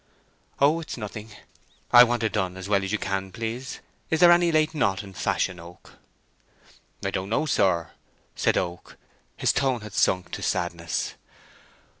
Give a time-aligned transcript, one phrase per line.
[0.59, 1.29] "Oh, it's nothing.
[1.91, 3.81] I want it done as well as you can, please.
[4.09, 5.99] Is there any late knot in fashion, Oak?"
[7.05, 7.91] "I don't know, sir,"
[8.35, 8.97] said Oak.
[9.37, 11.13] His tone had sunk to sadness.